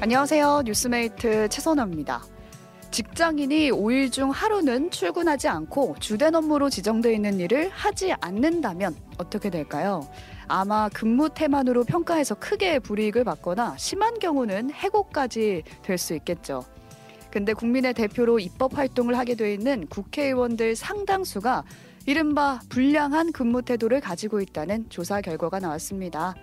안녕하세요. 0.00 0.62
뉴스메이트 0.66 1.48
최선아입니다. 1.48 2.22
직장인이 2.90 3.70
5일 3.72 4.12
중 4.12 4.30
하루는 4.30 4.90
출근하지 4.90 5.48
않고 5.48 5.96
주된 6.00 6.34
업무로 6.34 6.68
지정되어 6.70 7.12
있는 7.12 7.40
일을 7.40 7.70
하지 7.70 8.12
않는다면 8.20 8.94
어떻게 9.18 9.50
될까요? 9.50 10.06
아마 10.48 10.88
근무 10.90 11.30
태만으로 11.30 11.84
평가해서 11.84 12.34
크게 12.36 12.78
불이익을 12.78 13.24
받거나 13.24 13.76
심한 13.78 14.18
경우는 14.18 14.70
해고까지 14.70 15.62
될 15.82 15.98
수 15.98 16.14
있겠죠. 16.14 16.62
근데 17.30 17.52
국민의 17.52 17.94
대표로 17.94 18.38
입법 18.38 18.78
활동을 18.78 19.16
하게 19.18 19.34
돼 19.34 19.52
있는 19.52 19.86
국회의원들 19.88 20.76
상당수가 20.76 21.64
이른바 22.06 22.60
불량한 22.68 23.32
근무 23.32 23.62
태도를 23.62 24.00
가지고 24.00 24.40
있다는 24.40 24.88
조사 24.90 25.20
결과가 25.20 25.58
나왔습니다. 25.58 26.34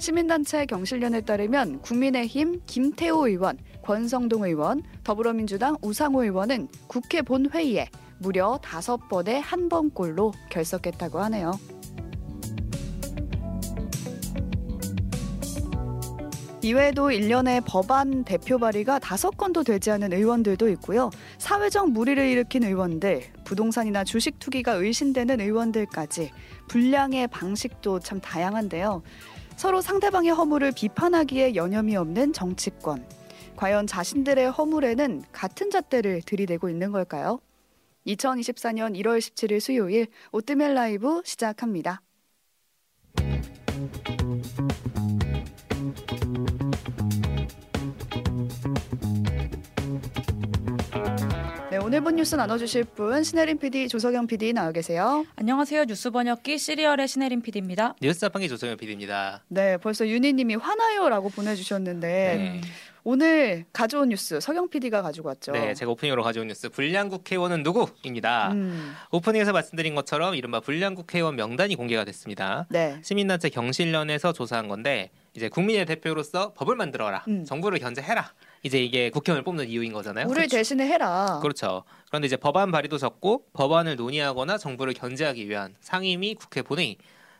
시민단체 0.00 0.64
경실련에 0.64 1.20
따르면 1.20 1.82
국민의힘 1.82 2.62
김태호 2.64 3.28
의원, 3.28 3.58
권성동 3.82 4.44
의원, 4.44 4.82
더불어민주당 5.04 5.76
우상호 5.82 6.24
의원은 6.24 6.68
국회 6.86 7.20
본회의에 7.20 7.90
무려 8.18 8.58
다섯 8.62 8.96
번의 9.10 9.42
한 9.42 9.68
번꼴로 9.68 10.32
결석했다고 10.48 11.20
하네요. 11.20 11.52
이외에도 16.62 17.08
1년에 17.08 17.62
법안 17.66 18.24
대표 18.24 18.58
발의가 18.58 18.98
다섯 18.98 19.36
건도 19.36 19.64
되지 19.64 19.90
않은 19.90 20.12
의원들도 20.12 20.68
있고요. 20.70 21.10
사회적 21.38 21.90
무리를 21.90 22.22
일으킨 22.22 22.64
의원들, 22.64 23.22
부동산이나 23.44 24.04
주식 24.04 24.38
투기가 24.38 24.72
의심되는 24.72 25.40
의원들까지 25.40 26.30
분량의 26.68 27.28
방식도 27.28 28.00
참 28.00 28.20
다양한데요. 28.20 29.02
서로 29.60 29.82
상대방의 29.82 30.30
허물을 30.30 30.72
비판하기에 30.72 31.54
여념이 31.54 31.94
없는 31.94 32.32
정치권. 32.32 33.06
과연 33.56 33.86
자신들의 33.86 34.52
허물에는 34.52 35.24
같은 35.32 35.68
잣대를 35.68 36.22
들이대고 36.22 36.70
있는 36.70 36.92
걸까요? 36.92 37.42
2024년 38.06 38.98
1월 38.98 39.18
17일 39.18 39.60
수요일 39.60 40.06
오뜨멜 40.32 40.72
라이브 40.72 41.20
시작합니다. 41.26 42.00
네, 51.70 51.76
오늘 51.76 52.00
본 52.00 52.16
뉴스 52.16 52.34
나눠주실 52.34 52.82
분 52.82 53.22
신혜림 53.22 53.58
PD, 53.58 53.86
조석영 53.86 54.26
PD 54.26 54.52
나와 54.52 54.72
계세요. 54.72 55.24
안녕하세요. 55.36 55.84
뉴스 55.84 56.10
번역기 56.10 56.58
씨리얼의 56.58 57.06
신혜림 57.06 57.42
PD입니다. 57.42 57.94
뉴스 58.02 58.18
자판기 58.18 58.48
조석영 58.48 58.76
PD입니다. 58.76 59.44
네, 59.46 59.76
벌써 59.76 60.04
윤희님이 60.08 60.56
화나요라고 60.56 61.28
보내주셨는데 61.28 62.08
네. 62.08 62.60
오늘 63.04 63.66
가져온 63.72 64.08
뉴스 64.08 64.40
석영 64.40 64.68
PD가 64.68 65.00
가지고 65.02 65.28
왔죠. 65.28 65.52
네, 65.52 65.72
제가 65.74 65.92
오프닝으로 65.92 66.24
가져온 66.24 66.48
뉴스 66.48 66.68
불량 66.70 67.08
국회의원은 67.08 67.62
누구입니다. 67.62 68.50
음, 68.50 68.92
오프닝에서 69.12 69.52
말씀드린 69.52 69.94
것처럼 69.94 70.34
이른바 70.34 70.58
불량 70.58 70.96
국회의원 70.96 71.36
명단이 71.36 71.76
공개가 71.76 72.04
됐습니다. 72.04 72.66
네. 72.68 72.98
시민단체 73.02 73.48
경실련에서 73.48 74.32
조사한 74.32 74.66
건데 74.66 75.10
이제 75.34 75.48
국민의 75.48 75.86
대표로서 75.86 76.52
법을 76.54 76.74
만들어라, 76.74 77.24
음. 77.28 77.44
정부를 77.44 77.78
견제해라. 77.78 78.32
이제 78.62 78.82
이게 78.82 79.10
국회의원을 79.10 79.42
뽑는 79.44 79.68
이유인 79.68 79.92
거잖아요. 79.92 80.26
우리를 80.28 80.48
대신에 80.48 80.86
해라. 80.86 81.38
그렇죠. 81.42 81.84
그런데 82.08 82.26
이제 82.26 82.36
법안 82.36 82.70
발의도 82.70 82.98
적고 82.98 83.44
법안을 83.54 83.96
논의하거나 83.96 84.58
정부를 84.58 84.92
견제하기 84.92 85.48
위한 85.48 85.74
상임위 85.80 86.34
국회 86.34 86.60
본회의 86.62 86.96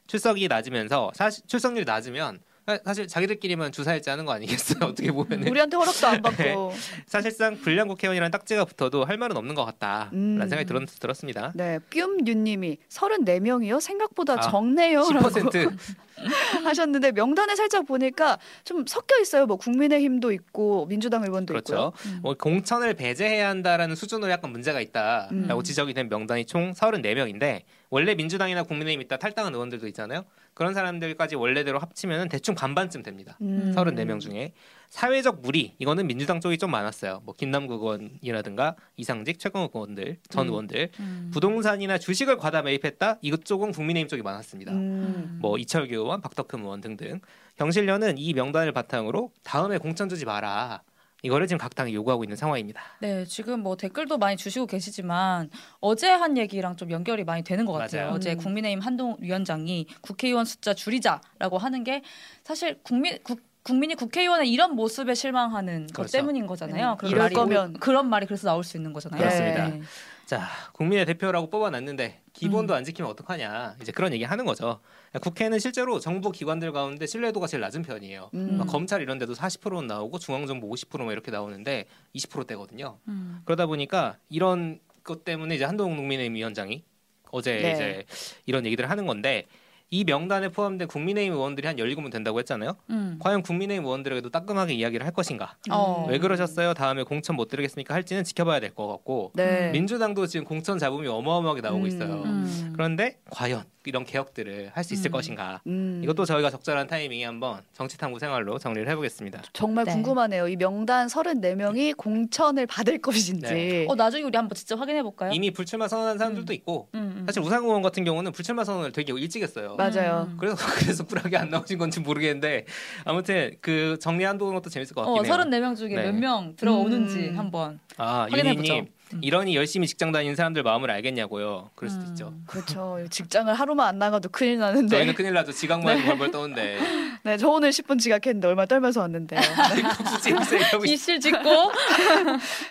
출석이 0.07 0.49
낮으면서 0.49 1.11
사실 1.15 1.45
출석률이 1.47 1.85
낮으면 1.85 2.41
사- 2.67 2.79
사실 2.85 3.07
자기들끼리만 3.07 3.73
주사일지 3.73 4.09
하는 4.11 4.25
거 4.25 4.33
아니겠어요? 4.33 4.79
어떻게 4.91 5.11
보면은 5.13 5.49
우리한테 5.49 5.77
허락도 5.77 6.07
안 6.07 6.23
받고. 6.23 6.73
사실상 7.07 7.59
불량 7.59 7.89
국회의원이라는 7.89 8.31
딱지가 8.31 8.65
붙어도 8.65 9.05
할 9.05 9.19
말은 9.19 9.37
없는 9.37 9.55
것 9.55 9.65
같다라는 9.67 10.13
음. 10.13 10.39
생각이 10.41 10.65
들었, 10.67 10.87
들었습니다. 11.01 11.53
네, 11.55 11.79
뀨윤님이 11.91 12.79
34명이요? 12.89 13.81
생각보다 13.81 14.35
아, 14.35 14.41
적네요. 14.41 15.01
라고 15.11 15.29
10% 15.29 15.77
하셨는데 16.65 17.13
명단에 17.13 17.57
살짝 17.57 17.87
보니까 17.87 18.39
좀 18.65 18.85
섞여 18.87 19.19
있어요. 19.21 19.47
뭐 19.47 19.57
국민의힘도 19.57 20.33
있고 20.33 20.87
민주당 20.87 21.23
의원도 21.25 21.57
있고요. 21.59 21.93
그렇죠. 21.93 22.21
뭐 22.23 22.35
공천을 22.35 22.95
배제해야 22.95 23.49
한다라는 23.49 23.97
수준으로 23.97 24.31
약간 24.31 24.53
문제가 24.53 24.81
있다라고 24.81 25.61
음. 25.61 25.63
지적이 25.63 25.95
된 25.95 26.09
명단이 26.09 26.47
총 26.47 26.73
34명인데 26.73 27.63
원래 27.91 28.15
민주당이나 28.15 28.63
국민의힘 28.63 29.03
있다 29.03 29.17
탈당한 29.17 29.53
의원들도 29.55 29.87
있잖아요. 29.89 30.25
그런 30.55 30.75
사람들까지 30.75 31.37
원래대로 31.37 31.79
합치면 31.79 32.29
대충 32.29 32.55
반반쯤 32.55 33.03
됩니다. 33.03 33.37
음. 33.41 33.73
34명 33.75 34.21
중에 34.21 34.53
사회적 34.89 35.41
무리 35.41 35.75
이거는 35.79 36.07
민주당 36.07 36.41
쪽이 36.41 36.59
좀 36.59 36.71
많았어요. 36.73 37.23
뭐 37.25 37.35
김남국 37.35 37.83
의원이라든가 37.83 38.75
이상직 38.97 39.39
최강욱 39.39 39.71
의원들 39.75 40.19
전 40.29 40.47
음. 40.47 40.51
의원들 40.51 40.91
음. 40.99 41.31
부동산이나 41.33 41.99
주식을 41.99 42.37
과다 42.37 42.63
매입했다 42.63 43.19
이쪽은 43.23 43.73
국민의힘 43.73 44.09
쪽이 44.09 44.23
많았습니다. 44.23 44.73
음. 44.73 45.39
뭐 45.41 45.57
이철규 45.59 45.95
의원, 45.95 46.10
박덕흠 46.19 46.63
의원 46.63 46.81
등등 46.81 47.21
경실련은 47.57 48.19
이 48.19 48.33
명단을 48.35 48.73
바탕으로 48.73 49.31
다음에 49.45 49.79
공천 49.79 50.09
주지 50.09 50.25
마라. 50.25 50.83
이거를 51.23 51.47
지금 51.47 51.59
각 51.59 51.75
당이 51.75 51.95
요구하고 51.95 52.25
있는 52.25 52.37
상황입니다. 52.37 52.81
네, 53.01 53.25
지금 53.27 53.61
뭐 53.61 53.77
댓글도 53.77 54.19
많이 54.19 54.37
주시고 54.37 54.67
계시지만 54.67 55.51
어제 55.81 56.09
한 56.09 56.39
얘기랑 56.39 56.77
좀 56.77 56.91
연결이 56.91 57.25
많이 57.25 57.43
되는 57.45 57.67
것 57.67 57.75
같아요. 57.75 58.05
맞아요. 58.05 58.15
어제 58.15 58.33
음. 58.33 58.39
국민의힘 58.39 58.81
한동 58.81 59.17
위원장이 59.21 59.87
국회의원 60.01 60.45
숫자 60.47 60.73
줄이자라고 60.73 61.59
하는 61.59 61.85
게 61.85 62.03
사실 62.43 62.79
국민 62.83 63.19
국 63.23 63.43
국민이 63.63 63.95
국회의원의 63.95 64.51
이런 64.51 64.75
모습에 64.75 65.15
실망하는 65.15 65.87
것 65.89 65.95
그렇죠. 65.95 66.13
때문인 66.13 66.47
거잖아요. 66.47 66.93
음, 66.93 66.97
그런 66.97 67.11
이럴 67.11 67.23
말이 67.25 67.35
거면. 67.35 67.73
그런 67.75 68.09
말이 68.09 68.25
그래서 68.25 68.49
나올 68.49 68.65
수 68.65 68.79
있는 68.79 68.95
거잖아요. 68.95 69.21
그렇습니다. 69.21 69.69
네. 69.69 69.83
자, 70.31 70.47
국민의 70.75 71.07
대표라고 71.07 71.51
뽑아놨는데 71.51 72.21
기본도 72.35 72.73
안 72.73 72.85
지키면 72.85 73.11
어떡하냐. 73.11 73.75
이제 73.83 73.91
그런 73.91 74.13
얘기 74.13 74.23
하는 74.23 74.45
거죠. 74.45 74.79
국회는 75.21 75.59
실제로 75.59 75.99
정부 75.99 76.31
기관들 76.31 76.71
가운데 76.71 77.05
신뢰도가 77.05 77.49
제일 77.49 77.63
낮은 77.63 77.83
편이에요. 77.83 78.31
음. 78.35 78.59
막 78.59 78.69
검찰 78.69 79.03
이런 79.03 79.19
데도 79.19 79.33
40%는 79.33 79.89
나오고 79.89 80.21
중앙정부 80.21 80.71
50%뭐 80.71 81.11
이렇게 81.11 81.33
나오는데 81.33 81.87
20%대거든요. 82.15 82.99
음. 83.09 83.41
그러다 83.45 83.67
보니까 83.67 84.19
이런 84.29 84.79
것 85.03 85.25
때문에 85.25 85.57
이제 85.57 85.65
한동훈 85.65 85.97
국민의힘 85.97 86.37
위원장이 86.37 86.85
어제 87.33 87.57
네. 87.57 87.73
이제 87.73 88.05
이런 88.47 88.65
얘기들을 88.67 88.89
하는 88.89 89.07
건데 89.07 89.49
이 89.93 90.05
명단에 90.05 90.51
포함된 90.51 90.87
국민의힘 90.87 91.33
의원들이 91.33 91.67
한 91.67 91.77
17명 91.77 92.13
된다고 92.13 92.39
했잖아요. 92.39 92.77
음. 92.91 93.19
과연 93.21 93.43
국민의힘 93.43 93.85
의원들에게도 93.85 94.31
따끔하게 94.31 94.75
이야기를 94.75 95.05
할 95.05 95.13
것인가? 95.13 95.57
어. 95.69 96.07
왜 96.09 96.19
그러셨어요? 96.19 96.75
다음에 96.75 97.03
공천 97.03 97.35
못 97.35 97.49
드리겠습니까? 97.49 97.93
할지는 97.93 98.23
지켜봐야 98.23 98.61
될 98.61 98.71
것 98.71 98.87
같고 98.87 99.33
네. 99.35 99.71
민주당도 99.73 100.29
지금 100.29 100.47
공천 100.47 100.79
잡음이 100.79 101.09
어마어마하게 101.09 101.61
나오고 101.61 101.81
음. 101.83 101.87
있어요. 101.89 102.23
음. 102.23 102.71
그런데 102.73 103.19
과연 103.31 103.65
이런 103.87 104.05
개혁들을 104.05 104.71
할 104.75 104.85
수 104.85 104.95
있을 104.95 105.11
음. 105.11 105.13
것인가? 105.13 105.61
음. 105.67 106.01
이것도 106.05 106.25
저희가 106.25 106.51
적절한 106.51 106.87
타이밍에 106.87 107.25
한번 107.25 107.61
정치탐구 107.73 108.21
생활로 108.21 108.59
정리를 108.59 108.89
해보겠습니다. 108.91 109.43
정말 109.53 109.87
네. 109.87 109.93
궁금하네요. 109.93 110.47
이 110.49 110.55
명단 110.57 111.09
34명이 111.09 111.97
공천을 111.97 112.67
받을 112.69 112.99
것인지. 113.01 113.41
네. 113.53 113.87
어 113.89 113.97
나중에 113.97 114.23
우리 114.23 114.37
한번 114.37 114.55
직접 114.55 114.79
확인해 114.79 115.03
볼까요? 115.03 115.33
이미 115.33 115.51
불출마 115.51 115.89
선언한 115.89 116.19
사람들도 116.19 116.53
있고 116.53 116.89
음, 116.95 117.17
음. 117.19 117.23
사실 117.27 117.43
우상호 117.43 117.67
의원 117.69 117.83
같은 117.83 118.05
경우는 118.05 118.31
불출마 118.33 118.63
선언을 118.65 118.93
되게 118.93 119.13
일찍 119.15 119.43
했어요. 119.43 119.75
맞아요. 119.81 120.27
음. 120.31 120.37
그래서 120.39 120.57
그래서 120.79 121.05
뿔하게 121.07 121.37
안 121.37 121.51
나오신 121.51 121.79
건지 121.79 122.01
모르겠는데 122.01 122.67
아무튼 123.05 123.57
그 123.61 123.99
정리한 124.01 124.39
것도 124.39 124.71
재밌을 124.71 124.95
것 124.95 125.03
어, 125.03 125.15
같긴 125.15 125.25
해요. 125.33 125.43
34명 125.45 125.77
중에 125.77 125.95
네. 125.95 126.03
몇명 126.05 126.57
들어오는지 126.57 127.31
음. 127.31 127.39
한번 127.39 127.81
아 127.97 128.27
확인해 128.31 128.55
보죠. 128.57 128.85
유니님 129.13 129.25
이러니 129.27 129.57
열심히 129.57 129.87
직장 129.87 130.13
다니는 130.13 130.37
사람들 130.37 130.63
마음을 130.63 130.91
알겠냐고요. 130.91 131.71
그럴 131.75 131.91
수도 131.91 132.05
음. 132.05 132.09
있죠. 132.09 132.35
그렇죠. 132.47 132.99
직장을 133.11 133.53
하루만 133.53 133.89
안 133.89 133.99
나가도 133.99 134.29
큰일 134.31 134.59
나는데. 134.59 134.97
저희는 134.97 135.15
큰일 135.15 135.33
나죠. 135.35 135.53
지각만 135.53 135.99
해도 135.99 136.07
벌벌 136.09 136.31
떠는데 136.31 136.79
네, 137.23 137.37
저 137.37 137.49
오늘 137.49 137.71
10분 137.71 137.99
지각했는데 137.99 138.49
얼마 138.49 138.65
떨면서 138.67 139.01
왔는데요. 139.01 139.41
이러고 140.71 140.85
있- 140.87 140.93
이실 140.93 141.21
짓고 141.21 141.49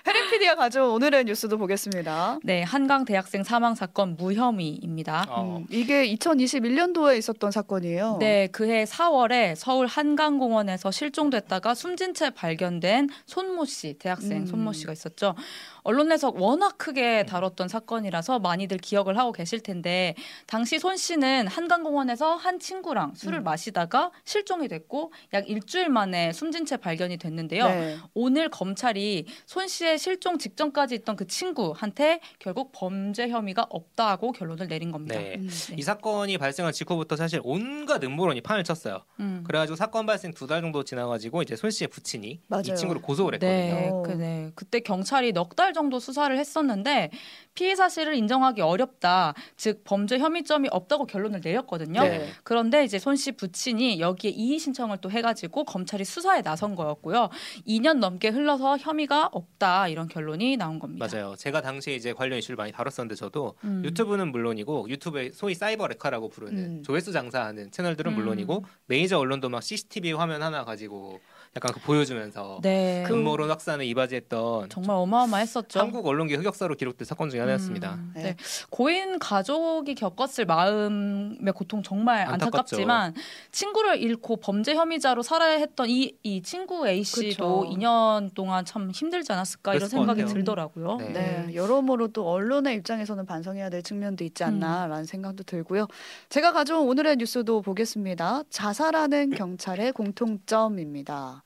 해리 0.08 0.30
PD가 0.32 0.56
가져온 0.56 0.92
오늘의 0.92 1.26
뉴스도 1.26 1.58
보겠습니다. 1.58 2.40
네 2.44 2.64
한강 2.64 3.06
대학생 3.06 3.44
사망 3.44 3.76
사건 3.76 4.16
무혐의입니다. 4.18 5.26
어. 5.30 5.58
음, 5.60 5.66
이게 5.70 6.08
2021년도에 6.16 7.18
있었던 7.18 7.52
사건이에요. 7.52 8.18
네, 8.20 8.48
그해 8.48 8.86
4월에 8.86 9.56
서울 9.56 9.88
한강공원에서 9.88 10.92
실종됐다가 10.92 11.76
숨진 11.76 12.14
채 12.14 12.30
발견된 12.32 13.10
손모 13.26 13.66
씨, 13.66 13.96
대학생 14.00 14.40
음. 14.42 14.46
손모 14.46 14.74
씨가 14.74 14.94
있었죠. 14.94 15.36
언론에서 15.84 16.29
언론에서 16.30 16.34
워낙 16.46 16.78
크게 16.78 17.26
다뤘던 17.26 17.68
사건이라서 17.68 18.40
많이들 18.40 18.78
기억을 18.78 19.18
하고 19.18 19.32
계실 19.32 19.60
텐데 19.62 20.16
당시 20.46 20.80
손 20.80 20.98
씨는 20.98 21.48
한강공원에서 21.48 22.36
한 22.36 22.60
친구랑 22.60 23.14
술을 23.16 23.40
음. 23.40 23.44
마시다가 23.44 24.12
실종이 24.26 24.68
됐고 24.68 25.12
약 25.34 25.50
일주일 25.50 25.90
만에 25.90 26.32
숨진 26.34 26.66
채 26.66 26.78
발견이 26.78 27.18
됐는데요. 27.18 27.66
네. 27.66 27.98
오늘 28.14 28.50
검찰이 28.50 29.26
손 29.46 29.68
씨의 29.68 29.98
실종 29.98 30.38
직전까지 30.38 30.96
있던 30.96 31.16
그 31.16 31.28
친구한테 31.28 32.20
결국 32.40 32.72
범죄 32.74 33.30
혐의가 33.30 33.66
없다고 33.70 34.32
결론을 34.32 34.68
내린 34.68 34.92
겁니다. 34.92 35.20
네. 35.20 35.36
음. 35.38 35.48
네. 35.50 35.76
이 35.78 35.82
사건이 35.82 36.38
발생한 36.38 36.74
직후부터 36.74 37.16
사실 37.16 37.40
온갖 37.44 38.04
음모론이 38.04 38.42
판을 38.42 38.64
쳤어요. 38.64 39.04
음. 39.20 39.44
그래가지고 39.46 39.76
사건 39.76 40.06
발생 40.06 40.34
두 40.34 40.50
달 40.50 40.62
정도 40.62 40.84
지나가지고 40.84 41.44
이제 41.44 41.56
손 41.56 41.70
씨의 41.70 41.90
부친이 41.90 42.42
맞아요. 42.48 42.64
이 42.66 42.76
친구를 42.76 43.04
고소를 43.04 43.36
했거든요. 43.36 43.80
네, 43.80 43.90
어. 43.92 44.02
그, 44.02 44.12
네. 44.14 44.52
그때 44.56 44.80
경찰이 44.80 45.32
넉 45.32 45.56
달 45.56 45.74
정도 45.74 46.00
수사 46.00 46.19
를 46.28 46.38
했었는데 46.38 47.12
피해 47.54 47.76
사실을 47.76 48.16
인정하기 48.16 48.62
어렵다. 48.62 49.34
즉 49.58 49.84
범죄 49.84 50.18
혐의점이 50.18 50.70
없다고 50.72 51.06
결론을 51.06 51.42
내렸거든요. 51.44 52.02
네. 52.04 52.30
그런데 52.44 52.84
이제 52.84 52.98
손 53.00 53.16
씨 53.20 53.34
부친이 53.34 54.00
여기에 54.00 54.32
이의 54.32 54.60
신청을 54.60 54.98
또 55.02 55.12
해가지고 55.12 55.66
검찰이 55.66 56.06
수사에 56.06 56.42
나선 56.42 56.74
거였고요. 56.76 57.30
2년 57.68 57.98
넘게 58.00 58.30
흘러서 58.30 58.78
혐의가 58.78 59.30
없다 59.34 59.90
이런 59.90 60.08
결론이 60.08 60.56
나온 60.56 60.80
겁니다. 60.80 61.06
맞아요. 61.12 61.36
제가 61.36 61.62
당시에 61.62 61.96
이제 61.96 62.14
관련 62.14 62.40
이슈를 62.40 62.56
많이 62.56 62.72
다뤘었는데 62.72 63.16
저도 63.16 63.56
음. 63.66 63.82
유튜브는 63.84 64.32
물론이고 64.32 64.90
유튜브에 64.90 65.32
소위 65.34 65.54
사이버 65.54 65.88
레카라고 65.88 66.30
부르는 66.30 66.58
음. 66.80 66.84
조회수 66.84 67.12
장사하는 67.12 67.72
채널들은 67.72 68.14
음. 68.14 68.16
물론이고 68.16 68.64
메이저 68.86 69.18
언론도 69.20 69.50
막 69.50 69.62
CCTV 69.62 70.14
화면 70.14 70.42
하나 70.42 70.64
가지고 70.64 71.20
약간 71.56 71.74
그 71.74 71.80
보여주면서 71.82 72.60
네. 72.62 73.04
그- 73.08 73.14
음모론 73.16 73.50
확산을 73.50 73.84
이바지했던 73.86 74.70
정말 74.70 74.96
어마어마했었죠. 74.98 75.80
한국 75.80 76.06
언론계 76.06 76.36
흑역사로 76.36 76.76
기록된 76.76 77.06
사건 77.06 77.30
중에 77.32 77.40
하나였습니다. 77.40 77.96
음, 77.96 78.12
네. 78.16 78.22
네. 78.24 78.36
고인 78.70 79.18
가족이 79.18 79.96
겪었을 79.96 80.46
마음의 80.46 81.52
고통 81.54 81.82
정말 81.82 82.20
안타깝죠. 82.22 82.46
안타깝지만 82.46 83.16
친구를 83.52 83.98
잃고 84.00 84.38
범죄 84.38 84.76
혐의자로 84.76 85.24
살아야 85.24 85.58
했던 85.58 85.90
이, 85.90 86.14
이 86.22 86.42
친구 86.44 86.88
A 86.88 87.04
씨도 87.04 87.62
그쵸. 87.62 87.70
2년 87.76 88.34
동안 88.36 88.64
참 88.64 88.92
힘들지 88.92 89.32
않았을까 89.32 89.74
이런 89.74 89.90
생각이 89.90 90.22
같아요. 90.22 90.34
들더라고요. 90.36 90.98
네. 90.98 91.10
네, 91.10 91.56
여러모로 91.56 92.10
또 92.10 92.30
언론의 92.30 92.76
입장에서는 92.76 93.26
반성해야 93.26 93.72
될 93.72 93.82
측면도 93.82 94.24
있지 94.24 94.44
않나라는 94.44 95.06
생각도 95.06 95.44
들고요. 95.44 95.88
제가 96.30 96.54
가져온 96.54 96.88
오늘의 96.88 97.18
뉴스도 97.18 97.64
보겠습니다. 97.64 98.44
자살하는 98.52 99.32
경찰의 99.32 99.94
공통점입니다. 99.94 101.39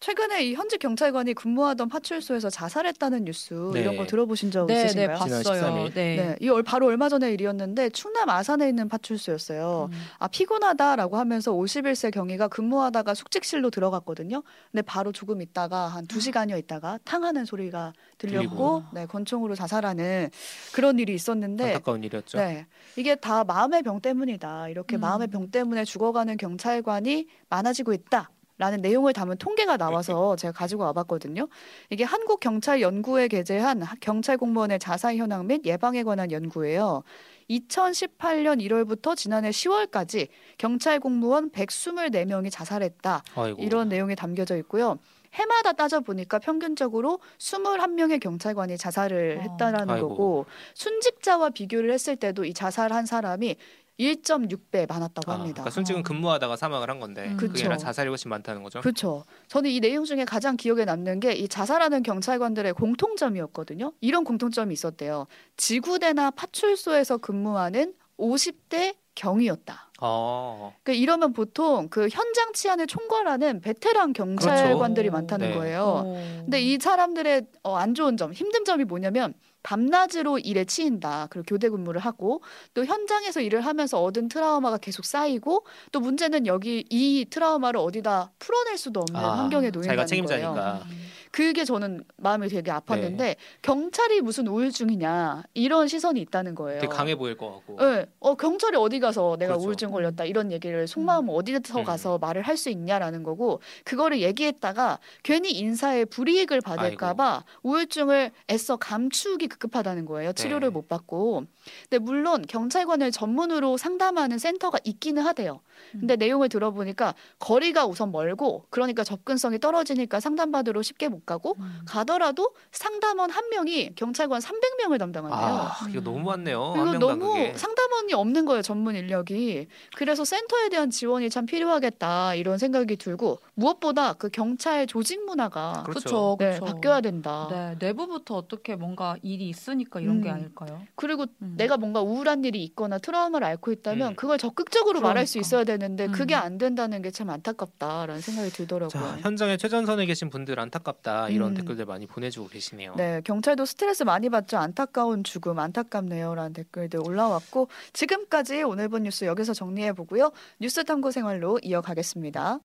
최근에 0.00 0.42
이 0.46 0.54
현직 0.54 0.78
경찰관이 0.80 1.32
근무하던 1.34 1.88
파출소에서 1.88 2.50
자살했다는 2.50 3.22
뉴스 3.24 3.54
네. 3.72 3.82
이런 3.82 3.96
거 3.96 4.04
들어보신 4.04 4.50
적 4.50 4.66
네, 4.66 4.74
네, 4.74 4.84
있으신가요? 4.86 5.16
지난 5.22 5.42
봤어요. 5.44 5.62
13일. 5.62 5.94
네. 5.94 6.16
네, 6.16 6.36
이 6.40 6.48
얼- 6.48 6.64
바로 6.64 6.86
얼마 6.88 7.08
전의 7.08 7.32
일이었는데 7.34 7.90
충남 7.90 8.28
아산에 8.28 8.68
있는 8.68 8.88
파출소였어요. 8.88 9.90
음. 9.92 9.98
아 10.18 10.26
피곤하다라고 10.26 11.16
하면서 11.18 11.52
51세 11.52 12.10
경위가 12.12 12.48
근무하다가 12.48 13.14
숙직실로 13.14 13.70
들어갔거든요. 13.70 14.42
근데 14.72 14.82
바로 14.82 15.12
조금 15.12 15.40
있다가 15.40 15.86
한두 15.86 16.18
시간여 16.20 16.58
있다가 16.58 16.98
탕하는 17.04 17.44
소리가 17.44 17.92
들렸고 18.18 18.48
들리고. 18.48 18.82
네, 18.94 19.06
권총으로 19.06 19.54
자살하는 19.54 20.30
그런 20.74 20.98
일이 20.98 21.14
있었는데 21.14 21.74
안타까운 21.74 22.02
일이었죠. 22.02 22.38
네. 22.38 22.66
이게 22.96 23.14
다 23.14 23.44
마음의 23.44 23.84
병 23.84 24.00
때문이다. 24.00 24.68
이렇게 24.70 24.96
음. 24.96 25.00
마음의 25.02 25.28
병 25.28 25.48
때문에 25.48 25.84
죽어가는 25.84 26.36
경찰관이 26.38 27.28
많아지고 27.50 27.92
있다. 27.92 28.30
라는 28.58 28.80
내용을 28.82 29.12
담은 29.12 29.38
통계가 29.38 29.76
나와서 29.76 30.36
제가 30.36 30.52
가지고 30.52 30.82
와봤거든요. 30.84 31.48
이게 31.90 32.04
한국 32.04 32.38
경찰 32.40 32.80
연구에 32.80 33.28
게재한 33.28 33.82
하- 33.82 33.94
경찰 34.00 34.36
공무원의 34.36 34.78
자살 34.78 35.16
현황 35.16 35.46
및 35.46 35.62
예방에 35.64 36.02
관한 36.02 36.30
연구예요. 36.30 37.02
2018년 37.50 38.60
1월부터 38.60 39.16
지난해 39.16 39.50
10월까지 39.50 40.28
경찰 40.58 41.00
공무원 41.00 41.50
124명이 41.50 42.50
자살했다. 42.50 43.22
아이고. 43.34 43.62
이런 43.62 43.88
내용이 43.88 44.14
담겨져 44.16 44.56
있고요. 44.58 44.98
해마다 45.34 45.72
따져 45.72 46.00
보니까 46.00 46.38
평균적으로 46.38 47.18
21명의 47.38 48.20
경찰관이 48.20 48.76
자살을 48.76 49.38
어. 49.38 49.42
했다라는 49.50 49.90
아이고. 49.94 50.08
거고 50.10 50.46
순직자와 50.74 51.50
비교를 51.50 51.90
했을 51.92 52.16
때도 52.16 52.44
이 52.44 52.52
자살한 52.52 53.06
사람이 53.06 53.56
1.6배 54.02 54.88
많았다고 54.88 55.30
아, 55.30 55.34
합니다. 55.34 55.54
그러니까 55.62 55.70
순직은 55.70 56.02
근무하다가 56.02 56.56
사망을 56.56 56.88
한 56.88 56.98
건데 57.00 57.28
음. 57.28 57.36
그게 57.36 57.60
아니라 57.60 57.76
그쵸. 57.76 57.84
자살이 57.86 58.08
훨씬 58.08 58.28
많다는 58.30 58.62
거죠. 58.62 58.80
그렇죠. 58.80 59.24
저는 59.48 59.70
이 59.70 59.80
내용 59.80 60.04
중에 60.04 60.24
가장 60.24 60.56
기억에 60.56 60.84
남는 60.84 61.20
게 61.20 61.32
이 61.32 61.48
자살하는 61.48 62.02
경찰관들의 62.02 62.72
공통점이었거든요. 62.74 63.92
이런 64.00 64.24
공통점이 64.24 64.72
있었대요. 64.72 65.26
지구대나 65.56 66.30
파출소에서 66.30 67.18
근무하는 67.18 67.94
50대 68.18 68.94
경위였다. 69.14 69.90
어. 70.00 70.74
그 70.82 70.92
이러면 70.92 71.32
보통 71.32 71.88
그 71.88 72.08
현장 72.08 72.52
치안을 72.52 72.86
총괄하는 72.86 73.60
베테랑 73.60 74.12
경찰관들이 74.12 75.08
그렇죠. 75.08 75.20
많다는 75.20 75.50
네. 75.50 75.56
거예요. 75.56 76.04
오. 76.06 76.14
근데 76.42 76.60
이 76.60 76.78
사람들의 76.78 77.42
어, 77.62 77.76
안 77.76 77.94
좋은 77.94 78.16
점, 78.16 78.32
힘든 78.32 78.64
점이 78.64 78.84
뭐냐면 78.84 79.34
밤낮으로 79.62 80.38
일에 80.38 80.64
치인다. 80.64 81.28
그리고 81.30 81.44
교대 81.46 81.68
근무를 81.68 82.00
하고 82.00 82.42
또 82.74 82.84
현장에서 82.84 83.40
일을 83.40 83.60
하면서 83.60 84.02
얻은 84.02 84.28
트라우마가 84.28 84.78
계속 84.78 85.04
쌓이고 85.04 85.64
또 85.92 86.00
문제는 86.00 86.46
여기 86.46 86.84
이 86.90 87.26
트라우마를 87.28 87.78
어디다 87.80 88.32
풀어낼 88.38 88.76
수도 88.78 89.00
없는 89.00 89.20
아, 89.20 89.38
환경에 89.38 89.70
자기가 89.70 89.78
놓인다는 89.78 89.96
거예요. 89.96 90.06
책임자니까. 90.06 90.86
그게 91.32 91.64
저는 91.64 92.04
마음이 92.18 92.48
되게 92.48 92.70
아팠는데 92.70 93.16
네. 93.16 93.36
경찰이 93.62 94.20
무슨 94.20 94.46
우울증이냐 94.46 95.44
이런 95.54 95.88
시선이 95.88 96.20
있다는 96.20 96.54
거예요. 96.54 96.80
되게 96.82 96.92
강해 96.94 97.14
보일 97.14 97.36
것 97.38 97.50
같고. 97.52 97.76
네. 97.84 98.06
어, 98.20 98.34
경찰이 98.34 98.76
어디 98.76 99.00
가서 99.00 99.36
내가 99.38 99.54
그렇죠. 99.54 99.66
우울증 99.66 99.90
걸렸다 99.90 100.24
이런 100.26 100.52
얘기를 100.52 100.86
속마음 100.86 101.28
어디서 101.30 101.80
음. 101.80 101.84
가서 101.84 102.18
말을 102.18 102.42
할 102.42 102.52
수 102.52 102.68
있냐라는 102.68 103.22
거고 103.22 103.60
그거를 103.84 104.20
얘기했다가 104.20 104.98
괜히 105.22 105.52
인사에 105.52 106.04
불이익을 106.04 106.60
받을까봐 106.60 107.44
우울증을 107.62 108.30
애써 108.50 108.76
감추기 108.76 109.48
급급하다는 109.48 110.04
거예요. 110.04 110.32
치료를 110.34 110.68
네. 110.68 110.72
못 110.72 110.86
받고. 110.86 111.44
근데 111.88 111.98
물론 111.98 112.42
경찰관을 112.46 113.10
전문으로 113.10 113.78
상담하는 113.78 114.38
센터가 114.38 114.78
있기는 114.84 115.22
하대요. 115.22 115.60
근데 115.92 116.16
내용을 116.16 116.50
들어보니까 116.50 117.14
거리가 117.38 117.86
우선 117.86 118.12
멀고 118.12 118.66
그러니까 118.68 119.02
접근성이 119.02 119.58
떨어지니까 119.58 120.20
상담받으러 120.20 120.82
쉽게 120.82 121.08
못 121.08 121.21
가고 121.24 121.54
음. 121.58 121.80
가더라도 121.86 122.50
상담원 122.72 123.30
한 123.30 123.48
명이 123.50 123.94
경찰관 123.94 124.40
300명을 124.40 124.98
담당한대요. 124.98 125.40
아, 125.40 125.76
이거 125.88 126.00
음. 126.00 126.04
너무 126.04 126.18
많네요. 126.30 126.72
그리고 126.74 126.86
한 126.88 126.98
명당 126.98 127.18
너무 127.18 127.32
그게. 127.34 127.54
상담원이 127.56 128.12
없는 128.14 128.44
거예요 128.44 128.62
전문 128.62 128.96
인력이 128.96 129.68
그래서 129.96 130.24
센터에 130.24 130.68
대한 130.68 130.90
지원이 130.90 131.30
참 131.30 131.46
필요하겠다 131.46 132.34
이런 132.34 132.58
생각이 132.58 132.96
들고 132.96 133.38
무엇보다 133.54 134.14
그 134.14 134.28
경찰 134.28 134.86
조직 134.86 135.24
문화가 135.24 135.84
그렇죠. 135.86 136.00
그렇죠. 136.02 136.36
네, 136.40 136.58
그렇죠. 136.58 136.64
바뀌어야 136.74 137.00
된다 137.00 137.46
네, 137.50 137.76
내부부터 137.78 138.34
어떻게 138.36 138.74
뭔가 138.74 139.16
일이 139.22 139.48
있으니까 139.48 140.00
이런 140.00 140.20
게 140.20 140.28
음. 140.30 140.34
아닐까요? 140.34 140.82
그리고 140.96 141.26
음. 141.42 141.54
내가 141.56 141.76
뭔가 141.76 142.00
우울한 142.02 142.44
일이 142.44 142.64
있거나 142.64 142.98
트라우마를 142.98 143.46
앓고 143.46 143.70
있다면 143.72 144.08
음. 144.12 144.16
그걸 144.16 144.38
적극적으로 144.38 145.00
말할 145.00 145.26
수 145.26 145.34
그러니까. 145.34 145.46
있어야 145.46 145.64
되는데 145.64 146.06
그게 146.08 146.34
음. 146.34 146.40
안 146.40 146.58
된다는 146.58 147.00
게 147.00 147.12
참 147.12 147.28
안타깝다라는 147.28 148.22
생각이 148.22 148.50
들더라고요. 148.50 148.88
자, 149.02 149.18
현장에 149.20 149.58
최전선에 149.58 150.06
계신 150.06 150.30
분들 150.30 150.58
안타깝 150.58 151.02
다 151.12 151.28
이런 151.28 151.50
음. 151.50 151.54
댓글들 151.54 151.84
많이 151.84 152.06
보내주고 152.06 152.48
계시네요. 152.48 152.94
네, 152.96 153.20
경찰도 153.22 153.66
스트레스 153.66 154.02
많이 154.02 154.30
받죠. 154.30 154.56
안타까운 154.56 155.24
죽음, 155.24 155.58
안타깝네요라는 155.58 156.54
댓글들 156.54 157.00
올라왔고 157.06 157.68
지금까지 157.92 158.62
오늘 158.62 158.88
본 158.88 159.02
뉴스 159.02 159.26
여기서 159.26 159.52
정리해 159.52 159.92
보고요. 159.92 160.32
뉴스 160.58 160.84
탐구 160.84 161.12
생활로 161.12 161.58
이어가겠습니다. 161.62 162.60